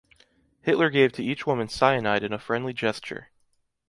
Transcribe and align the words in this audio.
Hitler 0.63 0.89
gave 0.89 1.11
to 1.11 1.23
each 1.23 1.45
woman 1.45 1.69
cyanide 1.69 2.23
in 2.23 2.33
a 2.33 2.39
friendly 2.39 2.73
gesture. 2.73 3.29